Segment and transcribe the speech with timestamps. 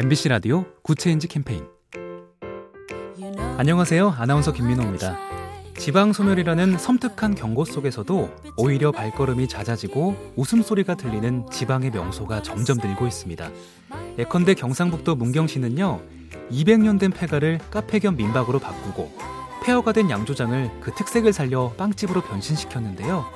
[0.00, 1.66] MBC 라디오 Good Change 캠페인
[3.56, 4.14] 안녕하세요.
[4.16, 5.18] 아나운서 김민호입니다.
[5.76, 13.50] 지방 소멸이라는 섬뜩한 경고 속에서도 오히려 발걸음이 잦아지고 웃음소리가 들리는 지방의 명소가 점점 늘고 있습니다.
[14.20, 16.00] 예컨대 경상북도 문경시는요.
[16.52, 19.10] 200년 된 폐가를 카페 겸 민박으로 바꾸고
[19.64, 23.26] 폐허가 된 양조장을 그 특색을 살려 빵집으로 변신시켰는데요.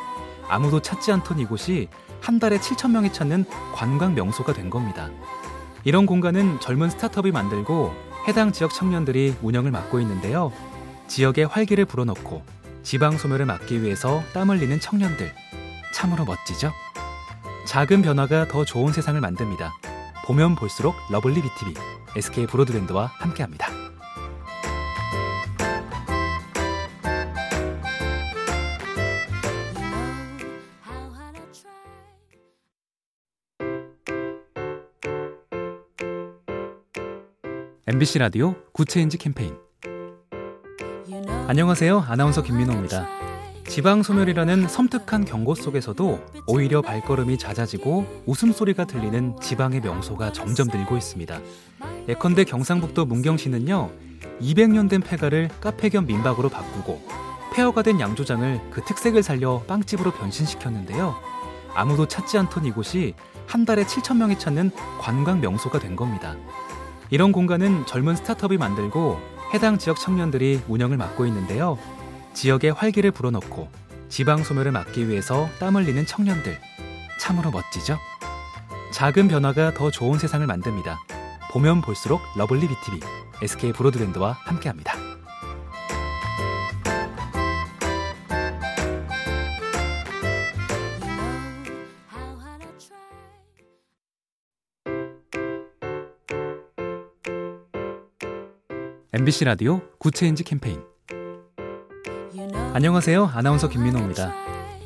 [0.46, 1.88] 아무도 찾지 않던 이곳이
[2.20, 5.10] 한 달에 7천 명이 찾는 관광 명소가 된 겁니다.
[5.84, 7.92] 이런 공간은 젊은 스타트업이 만들고
[8.28, 10.52] 해당 지역 청년들이 운영을 맡고 있는데요.
[11.09, 12.42] 지역에 활기를 불어넣고
[12.82, 15.32] 지방 소멸을 막기 위해서 땀 흘리는 청년들.
[15.92, 16.73] 참으로 멋지죠?
[17.66, 19.73] 작은 변화가 더 좋은 세상을 만듭니다.
[20.24, 21.74] 보면 볼수록 lovely BTV,
[22.16, 23.81] SK 브로드밴드와 함께합니다.
[37.85, 39.57] MBC 라디오 Good Change 캠페인
[41.49, 42.05] 안녕하세요.
[42.07, 43.09] 아나운서 김민호입니다.
[43.66, 51.41] 지방 소멸이라는 섬뜩한 경고 속에서도 오히려 발걸음이 잦아지고 웃음소리가 들리는 지방의 명소가 점점 늘고 있습니다.
[52.09, 53.91] 예컨대 경상북도 문경시는요.
[54.41, 57.03] 200년 된 폐가를 카페 겸 민박으로 바꾸고
[57.53, 61.16] 폐허가 된 양조장을 그 특색을 살려 빵집으로 변신시켰는데요.
[61.75, 63.15] 아무도 찾지 않던 이곳이
[63.49, 66.37] 한 달에 7천 명이 찾는 관광 명소가 된 겁니다.
[67.12, 69.21] 이런 공간은 젊은 스타트업이 만들고
[69.53, 71.77] 해당 지역 청년들이 운영을 맡고 있는데요.
[72.32, 73.69] 지역에 활기를 불어넣고
[74.09, 76.59] 지방 소멸을 막기 위해서 땀 흘리는 청년들.
[77.21, 77.99] 참으로 멋지죠?
[78.94, 81.00] 작은 변화가 더 좋은 세상을 만듭니다.
[81.50, 83.00] 보면 볼수록 lovely BTV,
[83.43, 84.72] SK 브로드밴드와 함께합니다.
[99.15, 100.81] MBC 라디오 Good Change 캠페인
[102.72, 103.26] 안녕하세요.
[103.34, 104.32] 아나운서 김민호입니다.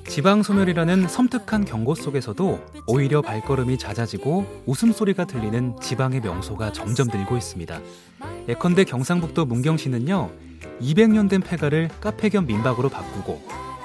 [0.08, 7.78] 지방 소멸이라는 섬뜩한 경고 속에서도 오히려 발걸음이 잦아지고 웃음소리가 들리는 지방의 명소가 점점 늘고 있습니다.
[8.48, 10.32] 예컨대 경상북도 문경시는요.
[10.80, 13.40] 200년 된 폐가를 카페 겸 민박으로 바꾸고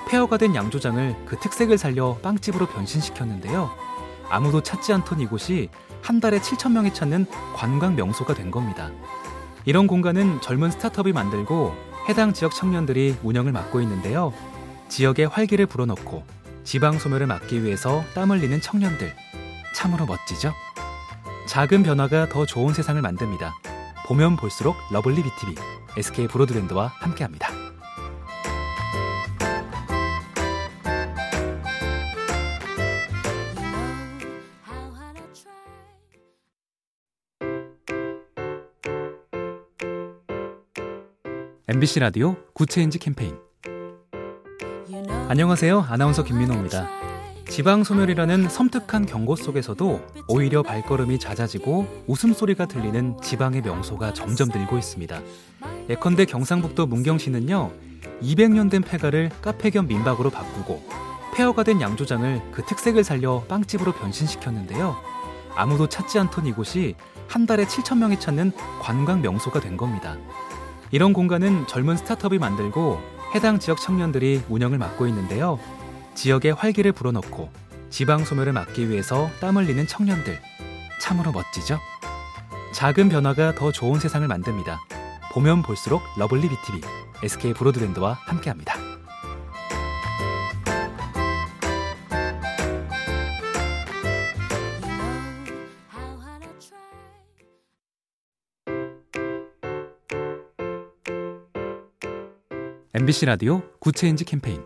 [0.09, 3.69] 폐허가 된 양조장을 그 특색을 살려 빵집으로 변신시켰는데요.
[4.27, 5.69] 아무도 찾지 않던 이곳이
[6.01, 8.89] 한 달에 7천 명이 찾는 관광 명소가 된 겁니다.
[9.65, 11.75] 이런 공간은 젊은 스타트업이 만들고
[12.09, 14.33] 해당 지역 청년들이 운영을 맡고 있는데요.
[14.89, 16.23] 지역에 활기를 불어넣고
[16.63, 19.13] 지방 소멸을 막기 위해서 땀 흘리는 청년들.
[19.73, 20.53] 참으로 멋지죠?
[21.47, 23.53] 작은 변화가 더 좋은 세상을 만듭니다.
[24.07, 25.55] 보면 볼수록 lovely BTV,
[25.97, 27.70] SK 브로드밴드와 함께합니다.
[41.67, 43.37] MBC 라디오 Good Change 캠페인
[45.29, 45.85] 안녕하세요.
[45.89, 46.89] 아나운서 김민호입니다.
[47.47, 55.21] 지방 소멸이라는 섬뜩한 경고 속에서도 오히려 발걸음이 잦아지고 웃음소리가 들리는 지방의 명소가 점점 늘고 있습니다.
[55.89, 57.71] 예컨대 경상북도 문경시는요.
[58.23, 60.83] 200년 된 폐가를 카페 겸 민박으로 바꾸고
[61.35, 64.97] 폐허가 된 양조장을 그 특색을 살려 빵집으로 변신시켰는데요.
[65.55, 66.95] 아무도 찾지 않던 이곳이
[67.27, 68.51] 한 달에 7천 명이 찾는
[68.81, 70.17] 관광 명소가 된 겁니다.
[70.91, 72.99] 이런 공간은 젊은 스타트업이 만들고
[73.33, 75.57] 해당 지역 청년들이 운영을 맡고 있는데요.
[76.15, 77.49] 지역에 활기를 불어넣고
[77.89, 80.39] 지방 소멸을 막기 위해서 땀 흘리는 청년들.
[80.99, 81.79] 참으로 멋지죠?
[82.73, 84.79] 작은 변화가 더 좋은 세상을 만듭니다.
[85.33, 86.81] 보면 볼수록 lovely BTV,
[87.23, 88.80] SK 브로드밴드와 함께합니다.
[102.93, 104.61] MBC 라디오 Good Change 캠페인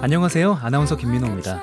[0.00, 0.60] 안녕하세요.
[0.62, 1.60] 아나운서 김민호입니다.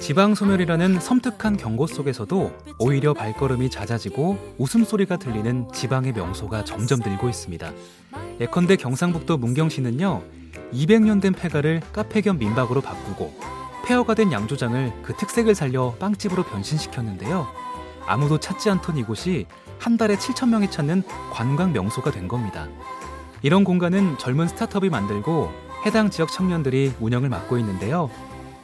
[0.00, 7.70] 지방 소멸이라는 섬뜩한 경고 속에서도 오히려 발걸음이 잦아지고 웃음소리가 들리는 지방의 명소가 점점 늘고 있습니다.
[8.40, 10.22] 예컨대 경상북도 문경시는요.
[10.72, 13.34] 200년 된 폐가를 카페 겸 민박으로 바꾸고
[13.84, 17.46] 폐허가 된 양조장을 그 특색을 살려 빵집으로 변신시켰는데요.
[18.06, 19.44] 아무도 찾지 않던 이곳이
[19.78, 21.02] 한 달에 7천 명이 찾는
[21.32, 22.66] 관광 명소가 된 겁니다.
[23.42, 25.52] 이런 공간은 젊은 스타트업이 만들고
[25.84, 28.10] 해당 지역 청년들이 운영을 맡고 있는데요.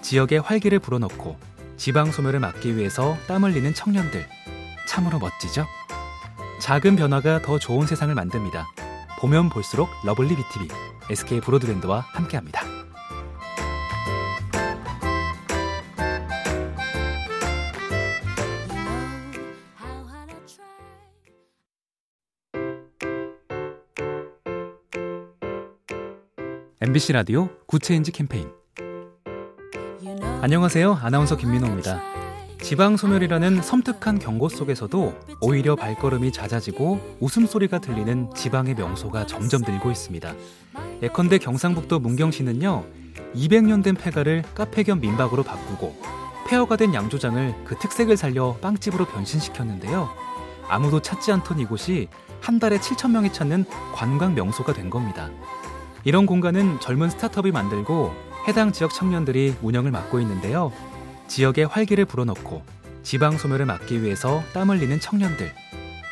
[0.00, 1.36] 지역에 활기를 불어넣고
[1.76, 4.26] 지방 소멸을 막기 위해서 땀 흘리는 청년들.
[4.86, 5.66] 참으로 멋지죠?
[6.60, 8.68] 작은 변화가 더 좋은 세상을 만듭니다.
[9.20, 10.68] 보면 볼수록 lovely BTV,
[11.10, 12.81] SK 브로드밴드와 함께합니다.
[26.84, 28.50] MBC 라디오 Good Change 캠페인
[30.40, 30.98] 안녕하세요.
[31.00, 32.02] 아나운서 김민호입니다.
[32.60, 40.34] 지방 소멸이라는 섬뜩한 경고 속에서도 오히려 발걸음이 잦아지고 웃음소리가 들리는 지방의 명소가 점점 늘고 있습니다.
[41.04, 42.84] 예컨대 경상북도 문경시는요.
[43.36, 45.94] 200년 된 폐가를 카페 겸 민박으로 바꾸고
[46.48, 50.10] 폐허가 된 양조장을 그 특색을 살려 빵집으로 변신시켰는데요.
[50.66, 52.08] 아무도 찾지 않던 이곳이
[52.40, 55.30] 한 달에 7천 명이 찾는 관광 명소가 된 겁니다.
[56.04, 58.12] 이런 공간은 젊은 스타트업이 만들고
[58.48, 60.72] 해당 지역 청년들이 운영을 맡고 있는데요.
[61.28, 62.62] 지역에 활기를 불어넣고
[63.02, 65.52] 지방 소멸을 막기 위해서 땀 흘리는 청년들.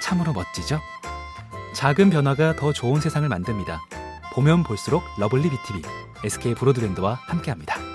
[0.00, 0.81] 참으로 멋지죠?
[1.75, 3.81] 작은 변화가 더 좋은 세상을 만듭니다.
[4.32, 5.82] 보면 볼수록 lovely BTV,
[6.25, 7.89] SK 브로드밴드와 함께합니다.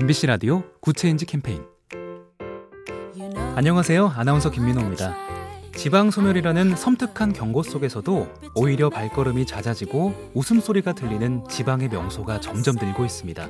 [0.00, 1.62] MBC 라디오 Good Change 캠페인
[3.54, 4.14] 안녕하세요.
[4.16, 5.14] 아나운서 김민호입니다.
[5.76, 13.46] 지방 소멸이라는 섬뜩한 경고 속에서도 오히려 발걸음이 잦아지고 웃음소리가 들리는 지방의 명소가 점점 늘고 있습니다.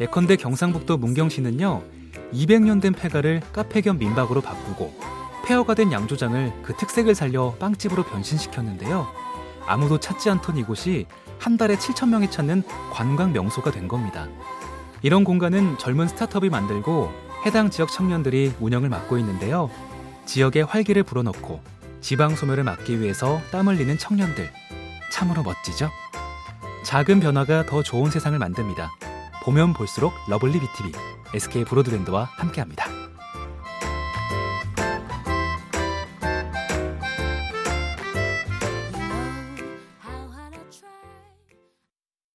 [0.00, 1.82] 예컨대 경상북도 문경시는요.
[2.32, 4.94] 200년 된 폐가를 카페 겸 민박으로 바꾸고
[5.44, 9.06] 폐허가 된 양조장을 그 특색을 살려 빵집으로 변신시켰는데요.
[9.66, 11.06] 아무도 찾지 않던 이곳이
[11.38, 14.28] 한 달에 7천 명이 찾는 관광 명소가 된 겁니다.
[15.04, 17.12] 이런 공간은 젊은 스타트업이 만들고
[17.44, 19.68] 해당 지역 청년들이 운영을 맡고 있는데요.
[20.24, 21.60] 지역에 활기를 불어넣고
[22.00, 24.50] 지방 소멸을 막기 위해서 땀 흘리는 청년들.
[25.12, 25.90] 참으로 멋지죠?
[26.86, 28.92] 작은 변화가 더 좋은 세상을 만듭니다.
[29.42, 30.92] 보면 볼수록 lovely BTV,
[31.34, 33.03] SK 브로드밴드와 함께합니다.